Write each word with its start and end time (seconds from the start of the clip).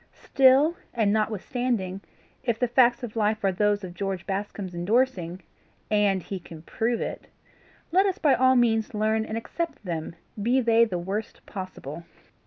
Still, 0.23 0.75
and 0.95 1.13
notwithstanding, 1.13 2.01
if 2.43 2.57
the 2.57 2.67
facts 2.67 3.03
of 3.03 3.15
life 3.15 3.43
are 3.43 3.51
those 3.51 3.83
of 3.83 3.93
George 3.93 4.25
Bascombe's 4.25 4.73
endorsing 4.73 5.43
AND 5.91 6.23
HE 6.23 6.39
CAN 6.39 6.63
PROVE 6.63 7.01
IT 7.01 7.27
let 7.91 8.07
us 8.07 8.17
by 8.17 8.33
all 8.33 8.55
means 8.55 8.95
learn 8.95 9.23
and 9.25 9.37
accept 9.37 9.85
them, 9.85 10.15
be 10.41 10.59
they 10.59 10.85
the 10.85 10.97
worst 10.97 11.45
possible. 11.45 12.03